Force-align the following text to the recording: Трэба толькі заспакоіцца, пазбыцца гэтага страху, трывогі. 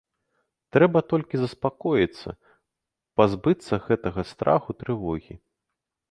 Трэба 0.75 0.99
толькі 1.11 1.39
заспакоіцца, 1.41 2.29
пазбыцца 3.21 3.73
гэтага 3.89 4.21
страху, 4.31 4.69
трывогі. 4.81 5.35